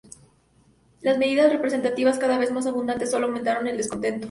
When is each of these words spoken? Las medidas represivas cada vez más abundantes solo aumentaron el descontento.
Las 1.01 1.19
medidas 1.19 1.51
represivas 1.53 2.17
cada 2.17 2.39
vez 2.39 2.49
más 2.51 2.65
abundantes 2.65 3.11
solo 3.11 3.27
aumentaron 3.27 3.67
el 3.67 3.77
descontento. 3.77 4.19